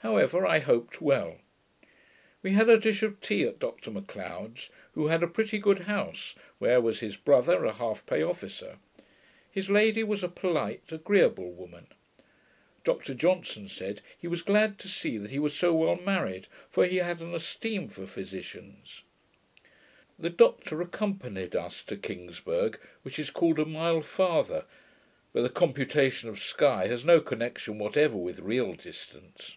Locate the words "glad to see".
14.42-15.18